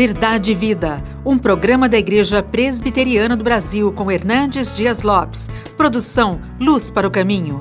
Verdade 0.00 0.52
e 0.52 0.54
Vida, 0.54 0.96
um 1.26 1.36
programa 1.36 1.86
da 1.86 1.98
Igreja 1.98 2.42
Presbiteriana 2.42 3.36
do 3.36 3.44
Brasil 3.44 3.92
com 3.92 4.10
Hernandes 4.10 4.74
Dias 4.74 5.02
Lopes. 5.02 5.50
Produção 5.76 6.40
Luz 6.58 6.90
para 6.90 7.06
o 7.06 7.10
Caminho. 7.10 7.60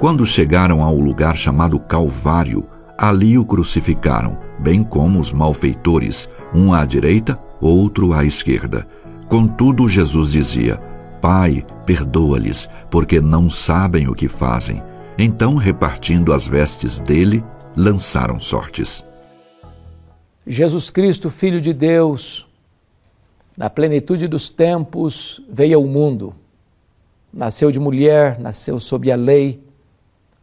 Quando 0.00 0.24
chegaram 0.24 0.82
ao 0.82 0.98
lugar 0.98 1.36
chamado 1.36 1.78
Calvário, 1.78 2.66
ali 2.96 3.36
o 3.36 3.44
crucificaram, 3.44 4.38
bem 4.58 4.82
como 4.82 5.20
os 5.20 5.30
malfeitores, 5.30 6.26
um 6.54 6.72
à 6.72 6.86
direita, 6.86 7.38
outro 7.60 8.14
à 8.14 8.24
esquerda. 8.24 8.86
Contudo, 9.28 9.86
Jesus 9.86 10.32
dizia: 10.32 10.78
Pai, 11.20 11.62
perdoa-lhes, 11.84 12.70
porque 12.90 13.20
não 13.20 13.50
sabem 13.50 14.08
o 14.08 14.14
que 14.14 14.28
fazem. 14.28 14.82
Então, 15.18 15.56
repartindo 15.56 16.32
as 16.32 16.48
vestes 16.48 16.98
dele, 16.98 17.44
lançaram 17.76 18.40
sortes. 18.40 19.04
Jesus 20.46 20.88
Cristo, 20.88 21.28
Filho 21.28 21.60
de 21.60 21.74
Deus, 21.74 22.48
na 23.56 23.68
plenitude 23.68 24.26
dos 24.26 24.48
tempos, 24.48 25.42
veio 25.48 25.78
ao 25.78 25.84
mundo. 25.84 26.34
Nasceu 27.32 27.70
de 27.70 27.78
mulher, 27.78 28.40
nasceu 28.40 28.80
sob 28.80 29.12
a 29.12 29.16
lei. 29.16 29.62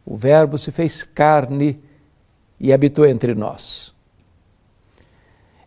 O 0.06 0.16
Verbo 0.16 0.56
se 0.56 0.70
fez 0.70 1.02
carne 1.02 1.80
e 2.60 2.72
habitou 2.72 3.04
entre 3.04 3.34
nós. 3.34 3.92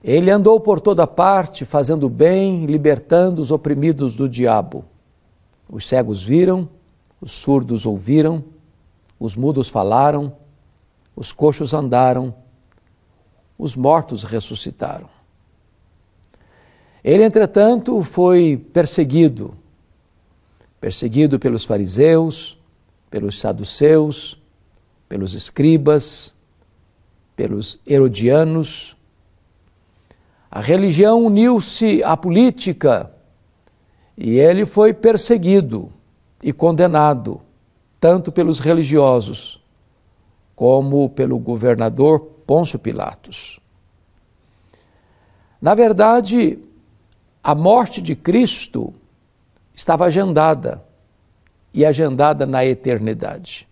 Ele 0.04 0.32
andou 0.32 0.60
por 0.60 0.80
toda 0.80 1.06
parte, 1.06 1.66
fazendo 1.66 2.08
bem, 2.08 2.66
libertando 2.66 3.42
os 3.42 3.52
oprimidos 3.52 4.16
do 4.16 4.30
diabo. 4.30 4.86
Os 5.68 5.86
cegos 5.86 6.24
viram, 6.24 6.70
os 7.20 7.34
surdos 7.34 7.86
ouviram, 7.86 8.44
os 9.20 9.36
mudos 9.36 9.68
falaram 9.68 10.32
os 11.18 11.34
coxos 11.34 11.74
andaram, 11.74 12.32
os 13.58 13.76
mortos 13.76 14.24
ressuscitaram. 14.24 15.10
Ele, 17.04 17.24
entretanto, 17.24 18.04
foi 18.04 18.56
perseguido, 18.72 19.58
perseguido 20.80 21.40
pelos 21.40 21.66
fariseus, 21.66 22.56
pelos 23.10 23.40
saduceus, 23.40 24.40
pelos 25.10 25.34
escribas, 25.34 26.32
pelos 27.36 27.80
herodianos. 27.88 28.96
A 30.52 30.62
religião 30.62 31.26
uniu-se 31.26 32.04
à 32.04 32.16
política 32.16 33.12
e 34.16 34.38
ele 34.38 34.68
foi 34.68 34.94
perseguido 34.94 35.92
e 36.44 36.54
condenado, 36.54 37.42
tanto 38.00 38.32
pelos 38.32 38.60
religiosos 38.60 39.66
como 40.58 41.08
pelo 41.12 41.38
governador 41.38 42.20
Pôncio 42.48 42.80
Pilatos. 42.80 43.60
Na 45.62 45.76
verdade, 45.76 46.58
a 47.44 47.54
morte 47.54 48.02
de 48.02 48.16
Cristo 48.16 48.92
estava 49.72 50.06
agendada 50.06 50.84
e 51.72 51.86
agendada 51.86 52.48
na 52.48 52.66
eternidade. 52.66 53.68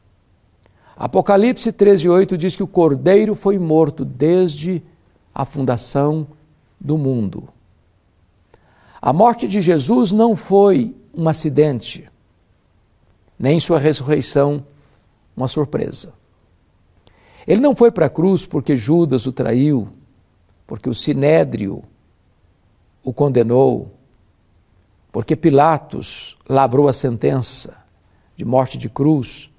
Apocalipse 0.95 1.73
13:8 1.73 2.37
diz 2.37 2.55
que 2.55 2.61
o 2.61 2.67
Cordeiro 2.67 3.33
foi 3.33 3.57
morto 3.57 4.05
desde 4.05 4.83
a 5.33 5.43
fundação 5.43 6.27
do 6.79 6.99
mundo. 6.99 7.49
A 9.01 9.11
morte 9.11 9.47
de 9.47 9.59
Jesus 9.59 10.11
não 10.11 10.35
foi 10.35 10.95
um 11.15 11.27
acidente, 11.27 12.07
nem 13.39 13.59
sua 13.59 13.79
ressurreição 13.79 14.63
uma 15.35 15.47
surpresa. 15.47 16.13
Ele 17.47 17.61
não 17.61 17.75
foi 17.75 17.91
para 17.91 18.07
a 18.07 18.09
cruz 18.09 18.45
porque 18.45 18.75
Judas 18.75 19.25
o 19.25 19.31
traiu, 19.31 19.87
porque 20.65 20.89
o 20.89 20.95
sinédrio 20.95 21.83
o 23.03 23.13
condenou, 23.13 23.91
porque 25.11 25.35
Pilatos 25.35 26.35
lavrou 26.49 26.87
a 26.87 26.93
sentença 26.93 27.77
de 28.35 28.43
morte 28.43 28.77
de 28.77 28.89
cruz, 28.89 29.49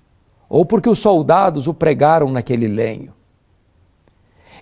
ou 0.48 0.66
porque 0.66 0.88
os 0.88 0.98
soldados 0.98 1.66
o 1.66 1.74
pregaram 1.74 2.30
naquele 2.30 2.66
lenho. 2.66 3.14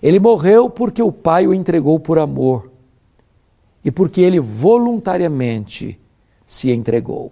Ele 0.01 0.19
morreu 0.19 0.69
porque 0.69 1.01
o 1.01 1.11
Pai 1.11 1.47
o 1.47 1.53
entregou 1.53 1.99
por 1.99 2.19
amor 2.19 2.71
e 3.83 3.91
porque 3.91 4.21
ele 4.21 4.39
voluntariamente 4.39 5.99
se 6.47 6.71
entregou. 6.71 7.31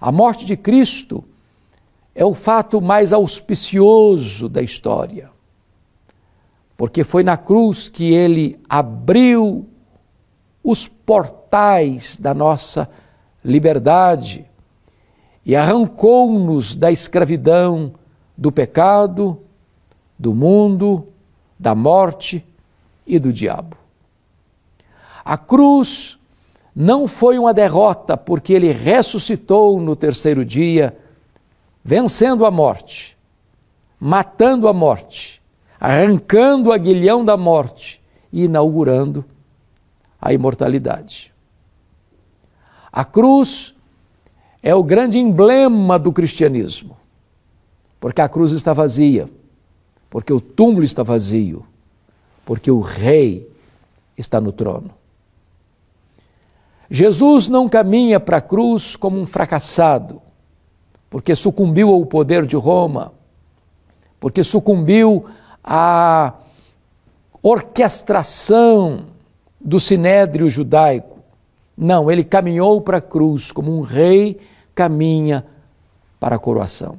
A 0.00 0.10
morte 0.10 0.44
de 0.46 0.56
Cristo 0.56 1.24
é 2.14 2.24
o 2.24 2.34
fato 2.34 2.80
mais 2.80 3.12
auspicioso 3.12 4.48
da 4.48 4.62
história, 4.62 5.30
porque 6.76 7.04
foi 7.04 7.22
na 7.22 7.36
cruz 7.36 7.88
que 7.88 8.12
ele 8.12 8.58
abriu 8.68 9.68
os 10.62 10.88
portais 10.88 12.16
da 12.16 12.34
nossa 12.34 12.88
liberdade 13.44 14.44
e 15.44 15.56
arrancou-nos 15.56 16.74
da 16.74 16.90
escravidão, 16.92 17.92
do 18.36 18.52
pecado, 18.52 19.38
do 20.18 20.34
mundo, 20.34 21.08
da 21.58 21.74
morte 21.74 22.44
e 23.06 23.18
do 23.18 23.32
diabo. 23.32 23.76
A 25.24 25.36
cruz 25.36 26.18
não 26.74 27.06
foi 27.06 27.38
uma 27.38 27.52
derrota, 27.52 28.16
porque 28.16 28.52
ele 28.52 28.72
ressuscitou 28.72 29.80
no 29.80 29.94
terceiro 29.96 30.44
dia 30.44 30.96
vencendo 31.82 32.44
a 32.44 32.50
morte, 32.50 33.16
matando 33.98 34.68
a 34.68 34.72
morte, 34.72 35.40
arrancando 35.78 36.70
o 36.70 36.72
aguilhão 36.72 37.24
da 37.24 37.36
morte 37.36 38.00
e 38.32 38.44
inaugurando 38.44 39.24
a 40.20 40.32
imortalidade. 40.32 41.32
A 42.92 43.04
cruz 43.04 43.74
é 44.62 44.74
o 44.74 44.82
grande 44.82 45.18
emblema 45.18 45.98
do 45.98 46.12
cristianismo, 46.12 46.96
porque 47.98 48.20
a 48.20 48.28
cruz 48.28 48.52
está 48.52 48.72
vazia, 48.72 49.30
porque 50.10 50.32
o 50.32 50.40
túmulo 50.40 50.84
está 50.84 51.02
vazio, 51.02 51.64
porque 52.44 52.70
o 52.70 52.80
rei 52.80 53.50
está 54.18 54.40
no 54.40 54.52
trono. 54.52 54.90
Jesus 56.90 57.48
não 57.48 57.68
caminha 57.68 58.18
para 58.18 58.38
a 58.38 58.42
cruz 58.42 58.96
como 58.96 59.20
um 59.20 59.24
fracassado, 59.24 60.20
porque 61.10 61.34
sucumbiu 61.34 61.90
ao 61.90 62.06
poder 62.06 62.46
de 62.46 62.56
Roma, 62.56 63.12
porque 64.20 64.44
sucumbiu 64.44 65.26
à 65.62 66.34
orquestração 67.42 69.06
do 69.60 69.80
sinédrio 69.80 70.48
judaico. 70.48 71.18
Não, 71.76 72.10
ele 72.10 72.22
caminhou 72.22 72.80
para 72.80 72.98
a 72.98 73.02
cruz 73.02 73.50
como 73.50 73.76
um 73.76 73.80
rei 73.80 74.40
caminha 74.74 75.44
para 76.20 76.36
a 76.36 76.38
coroação. 76.38 76.96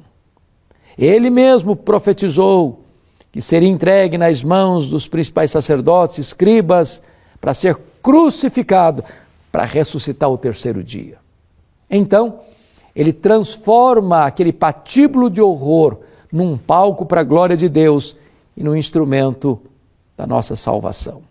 Ele 0.98 1.30
mesmo 1.30 1.74
profetizou 1.74 2.82
que 3.30 3.40
seria 3.40 3.68
entregue 3.68 4.18
nas 4.18 4.42
mãos 4.42 4.90
dos 4.90 5.08
principais 5.08 5.50
sacerdotes, 5.50 6.18
escribas, 6.18 7.00
para 7.40 7.54
ser 7.54 7.78
crucificado, 8.02 9.02
para 9.50 9.64
ressuscitar 9.64 10.28
o 10.30 10.36
terceiro 10.36 10.84
dia. 10.84 11.18
Então, 11.90 12.40
ele 12.94 13.12
transforma 13.12 14.24
aquele 14.24 14.52
patíbulo 14.52 15.30
de 15.30 15.40
horror 15.40 15.98
num 16.30 16.56
palco 16.56 17.06
para 17.06 17.20
a 17.20 17.24
glória 17.24 17.56
de 17.56 17.68
Deus 17.68 18.16
e 18.56 18.62
num 18.62 18.76
instrumento 18.76 19.60
da 20.16 20.26
nossa 20.26 20.56
salvação. 20.56 21.22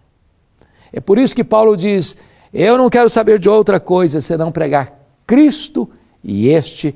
É 0.91 0.99
por 0.99 1.17
isso 1.17 1.35
que 1.35 1.43
Paulo 1.43 1.77
diz: 1.77 2.17
Eu 2.53 2.77
não 2.77 2.89
quero 2.89 3.09
saber 3.09 3.39
de 3.39 3.49
outra 3.49 3.79
coisa 3.79 4.19
senão 4.19 4.51
pregar 4.51 4.99
Cristo 5.25 5.89
e 6.23 6.49
este 6.49 6.95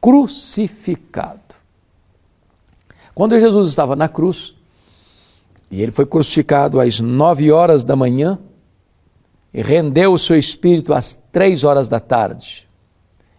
crucificado. 0.00 1.40
Quando 3.14 3.40
Jesus 3.40 3.70
estava 3.70 3.96
na 3.96 4.08
cruz, 4.08 4.54
e 5.70 5.82
ele 5.82 5.90
foi 5.90 6.06
crucificado 6.06 6.78
às 6.78 7.00
nove 7.00 7.50
horas 7.50 7.82
da 7.82 7.96
manhã, 7.96 8.38
e 9.52 9.62
rendeu 9.62 10.12
o 10.12 10.18
seu 10.18 10.38
espírito 10.38 10.92
às 10.92 11.14
três 11.32 11.64
horas 11.64 11.88
da 11.88 11.98
tarde. 11.98 12.68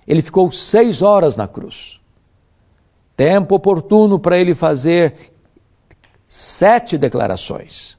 Ele 0.08 0.22
ficou 0.22 0.52
seis 0.52 1.02
horas 1.02 1.36
na 1.36 1.48
cruz. 1.48 2.00
Tempo 3.16 3.56
oportuno 3.56 4.18
para 4.18 4.38
ele 4.38 4.56
fazer 4.56 5.34
sete 6.28 6.98
declarações. 6.98 7.98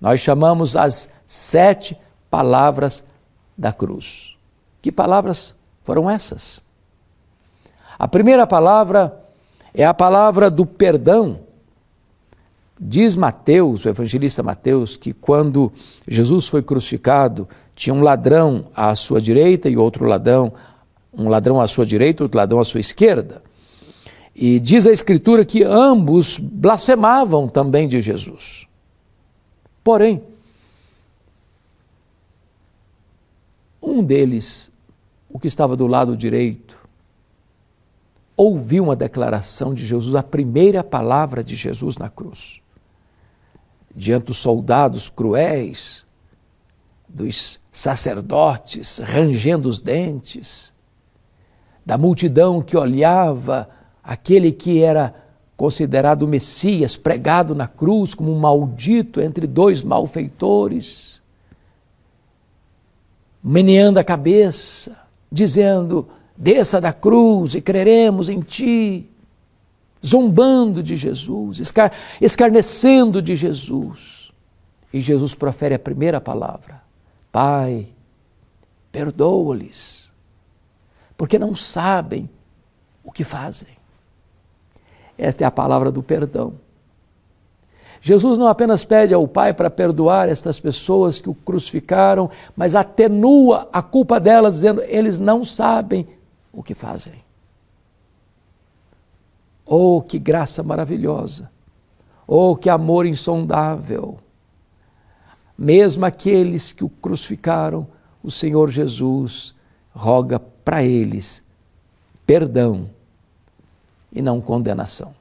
Nós 0.00 0.20
chamamos 0.20 0.76
as 0.76 1.08
sete 1.26 1.98
palavras 2.30 3.04
da 3.56 3.72
cruz. 3.72 4.36
Que 4.80 4.92
palavras 4.92 5.54
foram 5.82 6.08
essas? 6.08 6.60
A 7.98 8.06
primeira 8.06 8.46
palavra 8.46 9.24
é 9.72 9.84
a 9.84 9.94
palavra 9.94 10.50
do 10.50 10.66
perdão. 10.66 11.40
Diz 12.78 13.16
Mateus, 13.16 13.84
o 13.84 13.88
evangelista 13.88 14.42
Mateus, 14.42 14.96
que 14.96 15.14
quando 15.14 15.72
Jesus 16.06 16.46
foi 16.46 16.62
crucificado, 16.62 17.48
tinha 17.74 17.94
um 17.94 18.02
ladrão 18.02 18.66
à 18.74 18.94
sua 18.94 19.20
direita 19.20 19.68
e 19.68 19.78
outro 19.78 20.04
ladrão 20.04 20.52
um 21.16 21.28
ladrão 21.28 21.60
à 21.60 21.66
sua 21.66 21.86
direita, 21.86 22.22
outro 22.22 22.36
ladrão 22.36 22.60
à 22.60 22.64
sua 22.64 22.80
esquerda. 22.80 23.42
E 24.34 24.60
diz 24.60 24.86
a 24.86 24.92
Escritura 24.92 25.44
que 25.44 25.64
ambos 25.64 26.38
blasfemavam 26.38 27.48
também 27.48 27.88
de 27.88 28.02
Jesus. 28.02 28.66
Porém, 29.82 30.22
um 33.80 34.04
deles, 34.04 34.70
o 35.30 35.38
que 35.38 35.46
estava 35.46 35.74
do 35.74 35.86
lado 35.86 36.16
direito, 36.16 36.76
ouviu 38.36 38.84
uma 38.84 38.96
declaração 38.96 39.72
de 39.72 39.86
Jesus, 39.86 40.14
a 40.14 40.22
primeira 40.22 40.84
palavra 40.84 41.42
de 41.42 41.56
Jesus 41.56 41.96
na 41.96 42.10
cruz. 42.10 42.60
Diante 43.94 44.26
dos 44.26 44.36
soldados 44.36 45.08
cruéis, 45.08 46.04
dos 47.08 47.58
sacerdotes 47.72 48.98
rangendo 48.98 49.68
os 49.68 49.80
dentes, 49.80 50.75
da 51.86 51.96
multidão 51.96 52.60
que 52.60 52.76
olhava 52.76 53.70
aquele 54.02 54.50
que 54.50 54.82
era 54.82 55.14
considerado 55.56 56.24
o 56.24 56.28
Messias, 56.28 56.96
pregado 56.96 57.54
na 57.54 57.68
cruz 57.68 58.12
como 58.12 58.32
um 58.32 58.38
maldito 58.38 59.20
entre 59.20 59.46
dois 59.46 59.84
malfeitores, 59.84 61.22
meneando 63.42 64.00
a 64.00 64.04
cabeça, 64.04 64.98
dizendo: 65.30 66.08
desça 66.36 66.80
da 66.80 66.92
cruz 66.92 67.54
e 67.54 67.60
creremos 67.60 68.28
em 68.28 68.40
ti, 68.40 69.08
zombando 70.04 70.82
de 70.82 70.96
Jesus, 70.96 71.60
escar 71.60 71.92
escarnecendo 72.20 73.22
de 73.22 73.36
Jesus. 73.36 74.32
E 74.92 75.00
Jesus 75.00 75.34
profere 75.34 75.76
a 75.76 75.78
primeira 75.78 76.20
palavra: 76.20 76.82
Pai, 77.30 77.86
perdoa-lhes, 78.90 80.05
porque 81.16 81.38
não 81.38 81.54
sabem 81.54 82.28
o 83.02 83.10
que 83.10 83.24
fazem. 83.24 83.68
Esta 85.16 85.44
é 85.44 85.46
a 85.46 85.50
palavra 85.50 85.90
do 85.90 86.02
perdão. 86.02 86.54
Jesus 88.00 88.38
não 88.38 88.46
apenas 88.46 88.84
pede 88.84 89.14
ao 89.14 89.26
Pai 89.26 89.54
para 89.54 89.70
perdoar 89.70 90.28
estas 90.28 90.60
pessoas 90.60 91.18
que 91.18 91.30
o 91.30 91.34
crucificaram, 91.34 92.30
mas 92.54 92.74
atenua 92.74 93.68
a 93.72 93.82
culpa 93.82 94.20
delas, 94.20 94.54
dizendo: 94.54 94.82
eles 94.82 95.18
não 95.18 95.44
sabem 95.44 96.06
o 96.52 96.62
que 96.62 96.74
fazem. 96.74 97.24
Oh, 99.64 100.00
que 100.00 100.18
graça 100.18 100.62
maravilhosa! 100.62 101.50
Oh, 102.26 102.54
que 102.54 102.68
amor 102.68 103.06
insondável! 103.06 104.18
Mesmo 105.58 106.04
aqueles 106.04 106.70
que 106.70 106.84
o 106.84 106.88
crucificaram, 106.88 107.88
o 108.22 108.30
Senhor 108.30 108.70
Jesus 108.70 109.54
roga 109.92 110.38
para 110.66 110.82
eles 110.82 111.44
perdão 112.26 112.90
e 114.12 114.20
não 114.20 114.40
condenação. 114.40 115.14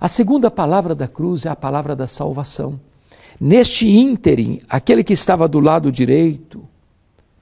A 0.00 0.08
segunda 0.08 0.50
palavra 0.50 0.94
da 0.94 1.06
cruz 1.06 1.44
é 1.44 1.50
a 1.50 1.56
palavra 1.56 1.94
da 1.94 2.06
salvação. 2.06 2.80
Neste 3.38 3.86
ínterim, 3.86 4.62
aquele 4.66 5.04
que 5.04 5.12
estava 5.12 5.46
do 5.46 5.60
lado 5.60 5.92
direito, 5.92 6.66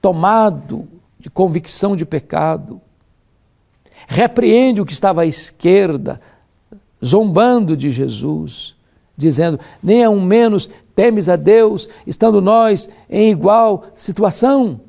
tomado 0.01 0.89
de 1.17 1.29
convicção 1.29 1.95
de 1.95 2.05
pecado, 2.05 2.81
repreende 4.05 4.81
o 4.81 4.85
que 4.85 4.91
estava 4.91 5.21
à 5.21 5.25
esquerda, 5.25 6.19
zombando 7.03 7.77
de 7.77 7.89
Jesus, 7.89 8.75
dizendo: 9.15 9.57
nem 9.81 10.03
a 10.03 10.09
um 10.09 10.19
menos 10.19 10.69
temes 10.93 11.29
a 11.29 11.37
Deus, 11.37 11.87
estando 12.05 12.41
nós 12.41 12.89
em 13.09 13.31
igual 13.31 13.85
situação. 13.95 14.81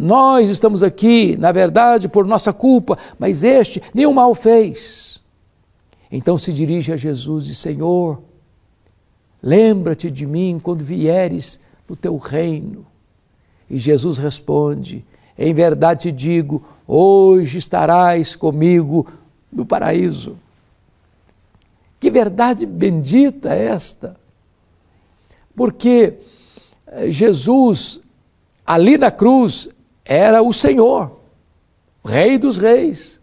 Nós 0.00 0.48
estamos 0.48 0.84
aqui, 0.84 1.36
na 1.36 1.50
verdade, 1.50 2.08
por 2.08 2.24
nossa 2.24 2.52
culpa, 2.52 2.96
mas 3.18 3.42
este 3.42 3.82
nenhum 3.92 4.12
mal 4.12 4.32
fez. 4.32 5.20
Então 6.08 6.38
se 6.38 6.52
dirige 6.52 6.92
a 6.92 6.96
Jesus 6.96 7.46
e 7.46 7.48
diz: 7.48 7.58
Senhor, 7.58 8.22
lembra-te 9.42 10.08
de 10.08 10.24
mim 10.24 10.60
quando 10.62 10.84
vieres 10.84 11.58
no 11.88 11.96
teu 11.96 12.16
reino. 12.16 12.86
E 13.68 13.76
Jesus 13.76 14.18
responde: 14.18 15.04
em 15.36 15.52
verdade 15.52 16.10
te 16.10 16.12
digo, 16.12 16.64
hoje 16.86 17.58
estarás 17.58 18.36
comigo 18.36 19.04
no 19.52 19.66
paraíso. 19.66 20.36
Que 21.98 22.08
verdade 22.08 22.64
bendita 22.64 23.52
é 23.52 23.64
esta! 23.64 24.16
Porque 25.56 26.14
eh, 26.86 27.10
Jesus, 27.10 28.00
ali 28.64 28.96
na 28.96 29.10
cruz, 29.10 29.68
era 30.08 30.42
o 30.42 30.52
Senhor, 30.54 31.20
Rei 32.02 32.38
dos 32.38 32.56
Reis. 32.56 33.20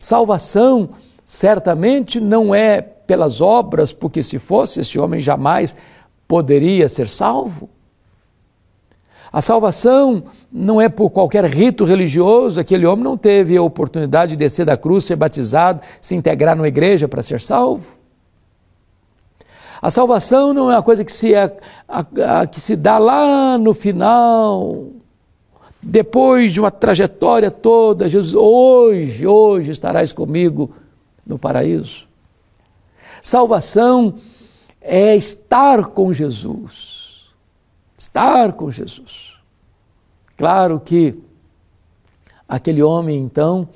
Salvação 0.00 0.90
certamente 1.24 2.18
não 2.18 2.54
é 2.54 2.80
pelas 2.80 3.42
obras, 3.42 3.92
porque 3.92 4.22
se 4.22 4.38
fosse, 4.38 4.80
esse 4.80 4.98
homem 4.98 5.20
jamais 5.20 5.76
poderia 6.26 6.88
ser 6.88 7.08
salvo. 7.08 7.68
A 9.30 9.42
salvação 9.42 10.24
não 10.50 10.80
é 10.80 10.88
por 10.88 11.10
qualquer 11.10 11.44
rito 11.44 11.84
religioso, 11.84 12.60
aquele 12.60 12.86
homem 12.86 13.04
não 13.04 13.16
teve 13.16 13.56
a 13.56 13.62
oportunidade 13.62 14.30
de 14.30 14.36
descer 14.36 14.64
da 14.64 14.76
cruz, 14.76 15.04
ser 15.04 15.16
batizado, 15.16 15.80
se 16.00 16.14
integrar 16.14 16.56
numa 16.56 16.68
igreja 16.68 17.06
para 17.08 17.22
ser 17.22 17.40
salvo. 17.40 17.86
A 19.82 19.90
salvação 19.90 20.54
não 20.54 20.70
é 20.70 20.76
uma 20.76 20.82
coisa 20.82 21.04
que 21.04 21.12
se, 21.12 21.34
é, 21.34 21.54
a, 21.86 22.40
a, 22.40 22.46
que 22.46 22.60
se 22.60 22.76
dá 22.76 22.96
lá 22.96 23.58
no 23.58 23.74
final, 23.74 24.86
depois 25.84 26.52
de 26.52 26.60
uma 26.60 26.70
trajetória 26.70 27.50
toda. 27.50 28.08
Jesus, 28.08 28.34
hoje, 28.34 29.26
hoje 29.26 29.70
estarás 29.70 30.12
comigo 30.12 30.74
no 31.26 31.38
paraíso. 31.38 32.06
Salvação 33.22 34.16
é 34.80 35.16
estar 35.16 35.86
com 35.86 36.12
Jesus 36.12 37.04
estar 38.04 38.52
com 38.52 38.70
Jesus. 38.70 39.34
Claro 40.36 40.80
que 40.80 41.18
aquele 42.48 42.82
homem, 42.82 43.18
então, 43.18 43.68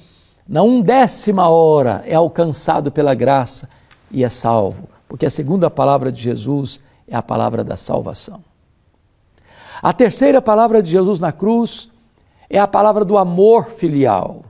na 0.47 0.63
undécima 0.63 1.49
hora 1.49 2.03
é 2.07 2.15
alcançado 2.15 2.91
pela 2.91 3.15
graça 3.15 3.69
e 4.11 4.25
é 4.25 4.29
salvo, 4.29 4.89
porque 5.09 5.27
a 5.27 5.31
segunda 5.31 5.71
palavra 5.71 6.11
de 6.11 6.21
Jesus 6.21 6.81
é 7.07 7.17
a 7.17 7.23
palavra 7.23 7.63
da 7.63 7.77
salvação. 7.77 8.43
A 9.81 9.93
terceira 9.93 10.43
palavra 10.43 10.83
de 10.83 10.91
Jesus 10.91 11.21
na 11.21 11.31
cruz 11.31 11.89
é 12.49 12.59
a 12.59 12.67
palavra 12.67 13.05
do 13.05 13.19
amor 13.19 13.71
filial. 13.71 14.45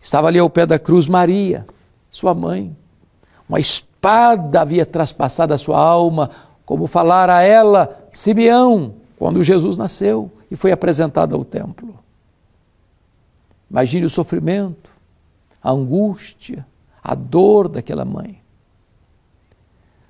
Estava 0.00 0.28
ali 0.28 0.38
ao 0.38 0.50
pé 0.50 0.66
da 0.66 0.78
cruz 0.78 1.08
Maria, 1.08 1.66
sua 2.10 2.34
mãe. 2.34 2.76
Uma 3.48 3.60
espada 3.60 4.60
havia 4.60 4.86
traspassado 4.86 5.52
a 5.54 5.58
sua 5.58 5.78
alma, 5.78 6.30
como 6.64 6.86
falara 6.86 7.36
a 7.36 7.42
ela 7.42 8.08
Simeão, 8.10 8.94
quando 9.18 9.42
Jesus 9.42 9.76
nasceu 9.76 10.30
e 10.50 10.56
foi 10.56 10.72
apresentado 10.72 11.34
ao 11.34 11.44
templo. 11.44 11.98
Imagine 13.70 14.06
o 14.06 14.10
sofrimento, 14.10 14.90
a 15.62 15.70
angústia, 15.70 16.66
a 17.02 17.14
dor 17.14 17.68
daquela 17.68 18.04
mãe. 18.04 18.40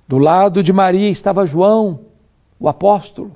Do 0.07 0.17
lado 0.17 0.61
de 0.61 0.73
Maria 0.73 1.09
estava 1.09 1.45
João, 1.45 2.01
o 2.59 2.67
apóstolo. 2.67 3.31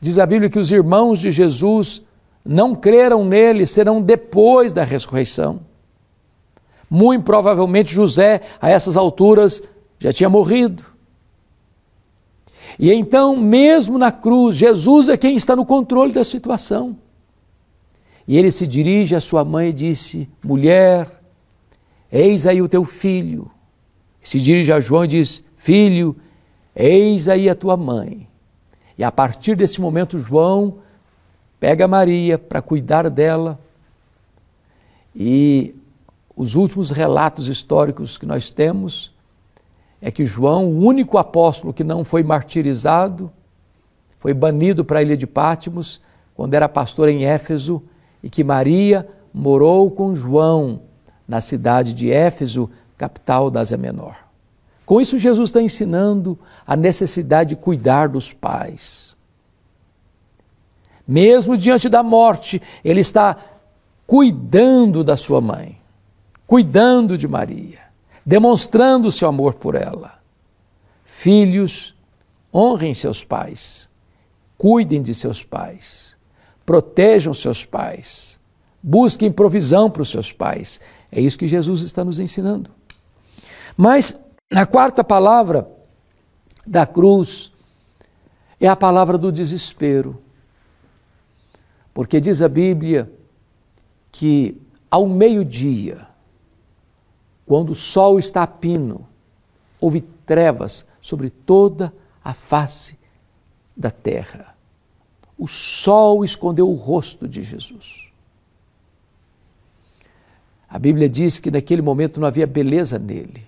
Diz 0.00 0.18
a 0.18 0.26
Bíblia 0.26 0.50
que 0.50 0.58
os 0.58 0.70
irmãos 0.70 1.18
de 1.18 1.30
Jesus 1.30 2.02
não 2.44 2.74
creram 2.74 3.24
nele, 3.24 3.66
serão 3.66 4.02
depois 4.02 4.72
da 4.72 4.84
ressurreição. 4.84 5.60
Muito 6.90 7.24
provavelmente 7.24 7.92
José, 7.92 8.42
a 8.60 8.68
essas 8.68 8.96
alturas, 8.96 9.62
já 9.98 10.12
tinha 10.12 10.28
morrido. 10.28 10.84
E 12.78 12.92
então, 12.92 13.36
mesmo 13.36 13.98
na 13.98 14.10
cruz, 14.10 14.56
Jesus 14.56 15.08
é 15.08 15.16
quem 15.16 15.36
está 15.36 15.54
no 15.54 15.64
controle 15.64 16.12
da 16.12 16.24
situação. 16.24 16.96
E 18.26 18.36
ele 18.36 18.50
se 18.50 18.66
dirige 18.66 19.14
à 19.14 19.20
sua 19.20 19.44
mãe 19.44 19.70
e 19.70 19.72
disse: 19.72 20.28
Mulher, 20.44 21.20
eis 22.10 22.46
aí 22.46 22.62
o 22.62 22.68
teu 22.68 22.84
filho. 22.84 23.50
Se 24.20 24.40
dirige 24.40 24.72
a 24.72 24.80
João 24.80 25.04
e 25.04 25.08
diz: 25.08 25.44
Filho, 25.56 26.16
eis 26.74 27.28
aí 27.28 27.48
a 27.48 27.54
tua 27.54 27.76
mãe. 27.76 28.28
E 28.96 29.04
a 29.04 29.10
partir 29.10 29.56
desse 29.56 29.80
momento, 29.80 30.18
João 30.18 30.78
pega 31.62 31.86
Maria 31.86 32.36
para 32.38 32.60
cuidar 32.60 33.08
dela. 33.08 33.56
E 35.14 35.76
os 36.34 36.56
últimos 36.56 36.90
relatos 36.90 37.46
históricos 37.46 38.18
que 38.18 38.26
nós 38.26 38.50
temos 38.50 39.14
é 40.00 40.10
que 40.10 40.26
João, 40.26 40.66
o 40.66 40.80
único 40.80 41.18
apóstolo 41.18 41.72
que 41.72 41.84
não 41.84 42.02
foi 42.02 42.24
martirizado, 42.24 43.30
foi 44.18 44.34
banido 44.34 44.84
para 44.84 44.98
a 44.98 45.02
ilha 45.02 45.16
de 45.16 45.24
Pátimos 45.24 46.00
quando 46.34 46.54
era 46.54 46.68
pastor 46.68 47.08
em 47.08 47.26
Éfeso 47.26 47.80
e 48.24 48.28
que 48.28 48.42
Maria 48.42 49.08
morou 49.32 49.88
com 49.88 50.16
João 50.16 50.80
na 51.28 51.40
cidade 51.40 51.94
de 51.94 52.10
Éfeso, 52.10 52.68
capital 52.98 53.52
da 53.52 53.60
Ásia 53.60 53.78
Menor. 53.78 54.16
Com 54.84 55.00
isso, 55.00 55.16
Jesus 55.16 55.50
está 55.50 55.62
ensinando 55.62 56.36
a 56.66 56.74
necessidade 56.74 57.50
de 57.50 57.56
cuidar 57.56 58.08
dos 58.08 58.32
pais. 58.32 59.11
Mesmo 61.06 61.56
diante 61.56 61.88
da 61.88 62.02
morte, 62.02 62.60
ele 62.84 63.00
está 63.00 63.36
cuidando 64.06 65.02
da 65.02 65.16
sua 65.16 65.40
mãe, 65.40 65.78
cuidando 66.46 67.16
de 67.16 67.26
Maria, 67.26 67.80
demonstrando 68.24 69.10
seu 69.10 69.28
amor 69.28 69.54
por 69.54 69.74
ela. 69.74 70.18
Filhos, 71.04 71.94
honrem 72.52 72.94
seus 72.94 73.24
pais, 73.24 73.88
cuidem 74.56 75.02
de 75.02 75.14
seus 75.14 75.42
pais, 75.42 76.16
protejam 76.64 77.34
seus 77.34 77.64
pais, 77.64 78.38
busquem 78.82 79.30
provisão 79.30 79.90
para 79.90 80.02
os 80.02 80.10
seus 80.10 80.30
pais. 80.30 80.80
É 81.10 81.20
isso 81.20 81.38
que 81.38 81.48
Jesus 81.48 81.82
está 81.82 82.04
nos 82.04 82.18
ensinando. 82.18 82.70
Mas 83.76 84.16
na 84.50 84.66
quarta 84.66 85.02
palavra 85.02 85.68
da 86.66 86.86
cruz 86.86 87.52
é 88.60 88.68
a 88.68 88.76
palavra 88.76 89.18
do 89.18 89.32
desespero. 89.32 90.21
Porque 91.92 92.20
diz 92.20 92.40
a 92.40 92.48
Bíblia 92.48 93.12
que 94.10 94.60
ao 94.90 95.06
meio-dia, 95.06 96.06
quando 97.46 97.70
o 97.70 97.74
sol 97.74 98.18
está 98.18 98.42
a 98.42 98.46
pino, 98.46 99.06
houve 99.80 100.00
trevas 100.26 100.86
sobre 101.00 101.28
toda 101.28 101.92
a 102.22 102.32
face 102.32 102.98
da 103.76 103.90
terra. 103.90 104.56
O 105.36 105.48
sol 105.48 106.24
escondeu 106.24 106.70
o 106.70 106.74
rosto 106.74 107.26
de 107.26 107.42
Jesus. 107.42 108.08
A 110.68 110.78
Bíblia 110.78 111.08
diz 111.08 111.38
que 111.38 111.50
naquele 111.50 111.82
momento 111.82 112.20
não 112.20 112.26
havia 112.26 112.46
beleza 112.46 112.98
nele. 112.98 113.46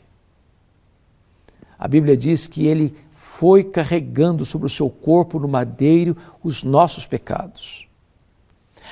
A 1.78 1.88
Bíblia 1.88 2.16
diz 2.16 2.46
que 2.46 2.66
ele 2.66 2.94
foi 3.14 3.64
carregando 3.64 4.44
sobre 4.44 4.66
o 4.66 4.70
seu 4.70 4.90
corpo 4.90 5.38
no 5.38 5.48
madeiro 5.48 6.16
os 6.42 6.62
nossos 6.62 7.06
pecados. 7.06 7.88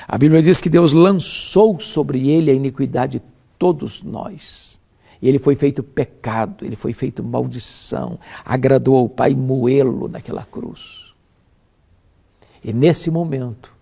A 0.06 0.18
Bíblia 0.18 0.42
diz 0.42 0.60
que 0.60 0.68
Deus 0.68 0.92
lançou 0.92 1.78
sobre 1.80 2.28
ele 2.28 2.50
a 2.50 2.54
iniquidade 2.54 3.18
de 3.18 3.24
todos 3.58 4.02
nós. 4.02 4.80
E 5.20 5.28
ele 5.28 5.38
foi 5.38 5.54
feito 5.54 5.82
pecado, 5.82 6.64
ele 6.64 6.74
foi 6.74 6.92
feito 6.92 7.22
maldição, 7.22 8.18
agradou 8.44 8.96
ao 8.96 9.08
Pai 9.08 9.34
moê-lo 9.34 10.08
naquela 10.08 10.44
cruz. 10.44 11.14
E 12.64 12.72
nesse 12.72 13.10
momento, 13.10 13.72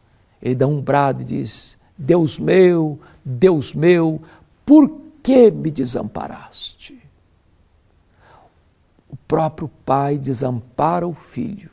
ele 0.42 0.54
dá 0.54 0.66
um 0.66 0.80
brado 0.80 1.22
e 1.22 1.24
diz: 1.24 1.78
Deus 1.96 2.38
meu, 2.38 2.98
Deus 3.24 3.74
meu, 3.74 4.20
por 4.66 4.90
que 5.22 5.50
me 5.50 5.70
desamparaste? 5.70 6.98
O 9.08 9.16
próprio 9.16 9.70
Pai 9.84 10.18
desampara 10.18 11.06
o 11.06 11.14
Filho 11.14 11.70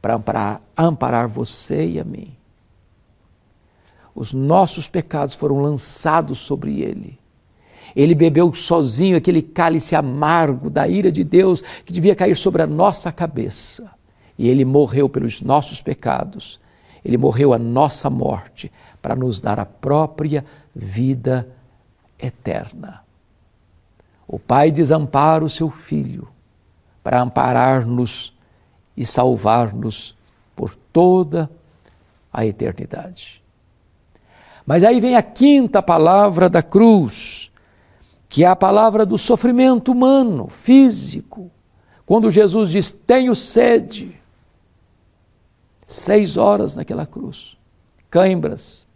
para 0.00 0.14
amparar, 0.14 0.62
amparar 0.76 1.28
você 1.28 1.86
e 1.86 2.00
a 2.00 2.04
mim. 2.04 2.36
Os 4.16 4.32
nossos 4.32 4.88
pecados 4.88 5.34
foram 5.34 5.60
lançados 5.60 6.38
sobre 6.38 6.80
ele. 6.80 7.18
Ele 7.94 8.14
bebeu 8.14 8.52
sozinho 8.54 9.14
aquele 9.14 9.42
cálice 9.42 9.94
amargo 9.94 10.70
da 10.70 10.88
ira 10.88 11.12
de 11.12 11.22
Deus 11.22 11.62
que 11.84 11.92
devia 11.92 12.16
cair 12.16 12.34
sobre 12.34 12.62
a 12.62 12.66
nossa 12.66 13.12
cabeça. 13.12 13.90
E 14.38 14.48
ele 14.48 14.64
morreu 14.64 15.06
pelos 15.06 15.42
nossos 15.42 15.82
pecados. 15.82 16.58
Ele 17.04 17.18
morreu 17.18 17.52
a 17.52 17.58
nossa 17.58 18.08
morte 18.08 18.72
para 19.02 19.14
nos 19.14 19.38
dar 19.38 19.60
a 19.60 19.66
própria 19.66 20.42
vida 20.74 21.46
eterna. 22.18 23.02
O 24.26 24.38
Pai 24.38 24.70
desampara 24.70 25.44
o 25.44 25.50
seu 25.50 25.68
Filho 25.70 26.26
para 27.04 27.20
amparar-nos 27.20 28.34
e 28.96 29.04
salvar-nos 29.04 30.16
por 30.56 30.74
toda 30.74 31.50
a 32.32 32.46
eternidade. 32.46 33.45
Mas 34.66 34.82
aí 34.82 35.00
vem 35.00 35.14
a 35.14 35.22
quinta 35.22 35.80
palavra 35.80 36.50
da 36.50 36.60
cruz, 36.60 37.52
que 38.28 38.42
é 38.42 38.48
a 38.48 38.56
palavra 38.56 39.06
do 39.06 39.16
sofrimento 39.16 39.92
humano, 39.92 40.48
físico. 40.48 41.48
Quando 42.04 42.30
Jesus 42.32 42.70
diz: 42.70 42.90
Tenho 42.90 43.34
sede. 43.34 44.20
Seis 45.86 46.36
horas 46.36 46.74
naquela 46.74 47.06
cruz, 47.06 47.56
cãibras, 48.10 48.88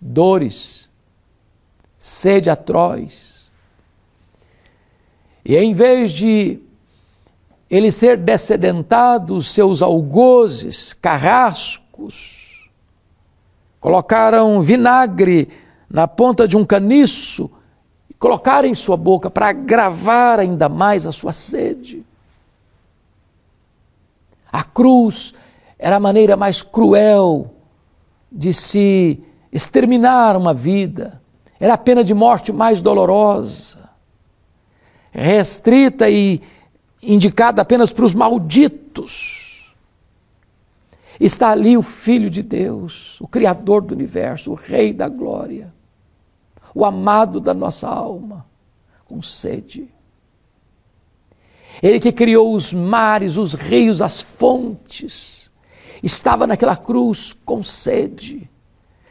dores, 0.00 0.88
sede 1.98 2.48
atroz. 2.48 3.50
E 5.44 5.56
em 5.56 5.72
vez 5.72 6.12
de 6.12 6.60
ele 7.68 7.90
ser 7.90 8.16
descedentado, 8.16 9.42
seus 9.42 9.82
algozes, 9.82 10.92
carrascos, 10.92 12.35
colocaram 13.86 14.60
vinagre 14.60 15.48
na 15.88 16.08
ponta 16.08 16.48
de 16.48 16.56
um 16.56 16.64
caniço 16.64 17.48
e 18.10 18.14
colocaram 18.14 18.66
em 18.66 18.74
sua 18.74 18.96
boca 18.96 19.30
para 19.30 19.50
agravar 19.50 20.40
ainda 20.40 20.68
mais 20.68 21.06
a 21.06 21.12
sua 21.12 21.32
sede. 21.32 22.04
A 24.50 24.64
cruz 24.64 25.32
era 25.78 25.94
a 25.94 26.00
maneira 26.00 26.36
mais 26.36 26.64
cruel 26.64 27.54
de 28.32 28.52
se 28.52 29.22
exterminar 29.52 30.36
uma 30.36 30.52
vida. 30.52 31.22
Era 31.60 31.74
a 31.74 31.78
pena 31.78 32.02
de 32.02 32.12
morte 32.12 32.52
mais 32.52 32.80
dolorosa, 32.80 33.88
restrita 35.12 36.10
e 36.10 36.42
indicada 37.00 37.62
apenas 37.62 37.92
para 37.92 38.04
os 38.04 38.12
malditos. 38.12 39.45
Está 41.18 41.50
ali 41.50 41.76
o 41.76 41.82
Filho 41.82 42.28
de 42.28 42.42
Deus, 42.42 43.20
o 43.20 43.28
Criador 43.28 43.82
do 43.82 43.94
universo, 43.94 44.52
o 44.52 44.54
Rei 44.54 44.92
da 44.92 45.08
glória, 45.08 45.72
o 46.74 46.84
amado 46.84 47.40
da 47.40 47.54
nossa 47.54 47.88
alma, 47.88 48.46
com 49.06 49.22
sede. 49.22 49.88
Ele 51.82 52.00
que 52.00 52.12
criou 52.12 52.54
os 52.54 52.72
mares, 52.72 53.36
os 53.36 53.54
rios, 53.54 54.02
as 54.02 54.20
fontes, 54.20 55.50
estava 56.02 56.46
naquela 56.46 56.76
cruz 56.76 57.32
com 57.32 57.62
sede 57.62 58.50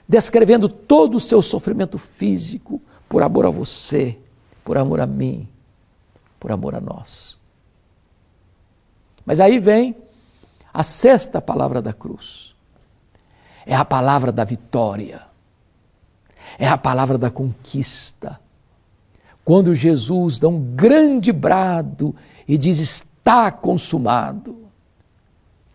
descrevendo 0.07 0.69
todo 0.69 1.15
o 1.15 1.19
seu 1.19 1.41
sofrimento 1.41 1.97
físico 1.97 2.81
por 3.09 3.23
amor 3.23 3.45
a 3.45 3.49
você, 3.49 4.17
por 4.63 4.77
amor 4.77 4.99
a 4.99 5.07
mim, 5.07 5.47
por 6.39 6.51
amor 6.51 6.75
a 6.75 6.81
nós. 6.81 7.37
Mas 9.25 9.39
aí 9.39 9.57
vem 9.57 9.95
a 10.75 10.83
sexta 10.83 11.41
palavra 11.41 11.81
da 11.81 11.93
cruz. 11.93 12.55
É 13.65 13.75
a 13.75 13.85
palavra 13.85 14.31
da 14.31 14.43
vitória. 14.43 15.21
É 16.59 16.67
a 16.67 16.77
palavra 16.77 17.17
da 17.17 17.31
conquista. 17.31 18.39
Quando 19.43 19.73
Jesus 19.73 20.37
dá 20.39 20.47
um 20.47 20.75
grande 20.75 21.31
brado 21.31 22.15
e 22.47 22.57
diz: 22.57 22.79
Está 22.79 23.51
consumado. 23.51 24.65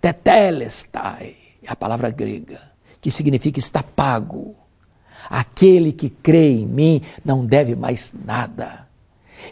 Tetelestai, 0.00 1.36
é 1.62 1.70
a 1.70 1.76
palavra 1.76 2.10
grega 2.10 2.70
que 3.00 3.10
significa 3.10 3.58
está 3.58 3.82
pago. 3.82 4.54
Aquele 5.28 5.92
que 5.92 6.10
crê 6.10 6.50
em 6.50 6.66
mim 6.66 7.02
não 7.24 7.44
deve 7.46 7.74
mais 7.74 8.12
nada. 8.24 8.88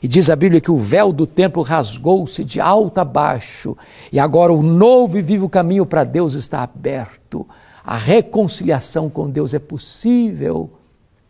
E 0.02 0.08
diz 0.08 0.30
a 0.30 0.36
Bíblia 0.36 0.60
que 0.60 0.70
o 0.70 0.78
véu 0.78 1.12
do 1.12 1.26
templo 1.26 1.62
rasgou-se 1.62 2.44
de 2.44 2.60
alto 2.60 2.98
a 2.98 3.04
baixo, 3.04 3.76
e 4.12 4.18
agora 4.18 4.52
o 4.52 4.62
novo 4.62 5.18
e 5.18 5.22
vivo 5.22 5.48
caminho 5.48 5.86
para 5.86 6.04
Deus 6.04 6.34
está 6.34 6.62
aberto. 6.62 7.46
A 7.84 7.96
reconciliação 7.96 9.08
com 9.08 9.30
Deus 9.30 9.54
é 9.54 9.58
possível 9.58 10.70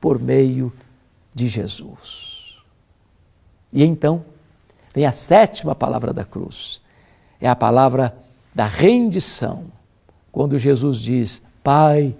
por 0.00 0.18
meio 0.18 0.72
de 1.34 1.46
Jesus. 1.46 2.56
E 3.72 3.84
então, 3.84 4.24
vem 4.94 5.06
a 5.06 5.12
sétima 5.12 5.74
palavra 5.74 6.12
da 6.12 6.24
cruz. 6.24 6.80
É 7.40 7.48
a 7.48 7.54
palavra 7.54 8.16
da 8.54 8.66
rendição. 8.66 9.64
Quando 10.32 10.58
Jesus 10.58 10.98
diz: 10.98 11.42
Pai, 11.62 12.16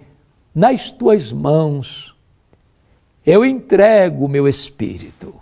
nas 0.54 0.90
tuas 0.90 1.32
mãos 1.32 2.14
eu 3.28 3.44
entrego 3.44 4.24
o 4.24 4.28
meu 4.28 4.48
espírito. 4.48 5.34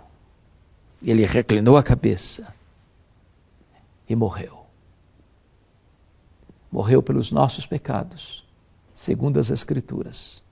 Ele 1.09 1.25
reclinou 1.25 1.77
a 1.77 1.83
cabeça 1.83 2.53
e 4.09 4.15
morreu. 4.15 4.65
Morreu 6.69 7.01
pelos 7.01 7.31
nossos 7.31 7.65
pecados, 7.65 8.45
segundo 8.93 9.39
as 9.39 9.49
Escrituras. 9.49 10.43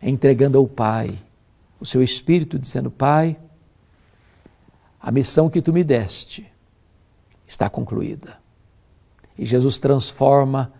Entregando 0.00 0.56
ao 0.56 0.66
Pai 0.66 1.18
o 1.78 1.84
seu 1.84 2.02
espírito, 2.02 2.58
dizendo: 2.58 2.90
Pai, 2.90 3.38
a 4.98 5.12
missão 5.12 5.50
que 5.50 5.60
tu 5.60 5.70
me 5.70 5.84
deste 5.84 6.50
está 7.46 7.68
concluída. 7.68 8.40
E 9.36 9.44
Jesus 9.44 9.76
transforma 9.76 10.72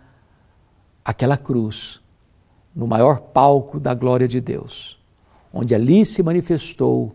aquela 1.04 1.36
cruz 1.36 2.00
no 2.74 2.86
maior 2.86 3.20
palco 3.20 3.78
da 3.78 3.92
glória 3.92 4.26
de 4.26 4.40
Deus, 4.40 4.98
onde 5.52 5.74
ali 5.74 6.06
se 6.06 6.22
manifestou 6.22 7.14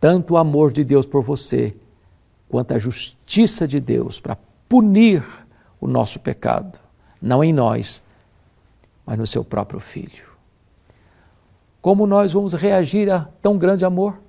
tanto 0.00 0.34
o 0.34 0.36
amor 0.36 0.72
de 0.72 0.84
Deus 0.84 1.04
por 1.04 1.22
você, 1.22 1.74
quanto 2.48 2.72
a 2.72 2.78
justiça 2.78 3.66
de 3.66 3.80
Deus 3.80 4.20
para 4.20 4.38
punir 4.68 5.24
o 5.80 5.86
nosso 5.86 6.20
pecado, 6.20 6.78
não 7.20 7.42
em 7.42 7.52
nós, 7.52 8.02
mas 9.04 9.18
no 9.18 9.26
seu 9.26 9.44
próprio 9.44 9.80
Filho. 9.80 10.26
como 11.80 12.06
nós 12.06 12.32
vamos 12.32 12.52
reagir 12.52 13.10
a 13.10 13.28
tão 13.40 13.56
grande 13.56 13.84
amor? 13.84 14.20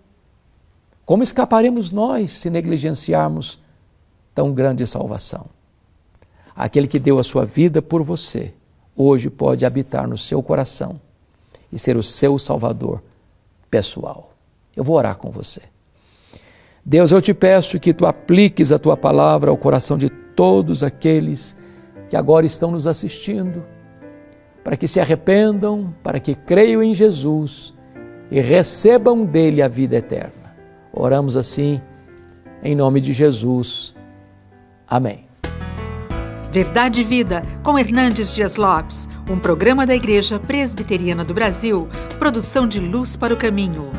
Como 1.06 1.24
escaparemos 1.24 1.92
nós 1.92 2.34
se 2.34 2.50
negligenciarmos 2.50 3.60
tão 4.34 4.54
grande 4.54 4.86
salvação? 4.88 5.48
Aquele 6.56 6.88
que 6.88 7.00
deu 7.00 7.20
a 7.20 7.24
sua 7.24 7.46
vida 7.46 7.82
por 7.82 8.04
você, 8.04 8.54
hoje 8.96 9.30
pode 9.30 9.66
habitar 9.66 10.08
no 10.08 10.18
seu 10.18 10.42
coração 10.44 11.02
e 11.72 11.80
ser 11.80 11.98
o 11.98 12.04
seu 12.04 12.38
Salvador 12.38 13.02
pessoal. 13.70 14.34
Eu 14.80 14.84
vou 14.86 14.96
orar 14.96 15.18
com 15.18 15.30
você. 15.30 15.60
Deus, 16.86 17.12
eu 17.12 17.22
te 17.22 17.34
peço 17.34 17.78
que 17.82 17.94
tu 17.94 18.06
apliques 18.06 18.72
a 18.72 18.80
tua 18.80 18.96
palavra 18.96 19.52
ao 19.52 19.58
coração 19.58 19.98
de 19.98 20.08
todos 20.10 20.84
aqueles 20.84 21.54
que 22.08 22.16
agora 22.16 22.46
estão 22.46 22.72
nos 22.72 22.88
assistindo 22.88 23.66
para 24.64 24.78
que 24.78 24.88
se 24.88 24.98
arrependam, 24.98 25.94
para 26.02 26.18
que 26.18 26.34
creiam 26.34 26.82
em 26.82 26.94
Jesus 26.94 27.74
e 28.32 28.40
recebam 28.40 29.26
dele 29.26 29.62
a 29.62 29.68
vida 29.68 29.98
eterna. 29.98 30.56
Oramos 30.94 31.36
assim, 31.36 31.82
em 32.64 32.74
nome 32.74 33.02
de 33.02 33.12
Jesus. 33.12 33.94
Amém. 34.88 35.28
Verdade 36.54 37.02
e 37.02 37.04
Vida, 37.04 37.44
com 37.64 37.78
Hernandes 37.78 38.34
Dias 38.34 38.56
Lopes, 38.56 39.10
um 39.30 39.38
programa 39.38 39.86
da 39.86 39.94
Igreja 39.94 40.40
Presbiteriana 40.40 41.26
do 41.26 41.34
Brasil, 41.34 41.90
produção 42.18 42.66
de 42.66 42.80
Luz 42.80 43.18
para 43.18 43.34
o 43.34 43.38
Caminho. 43.38 43.99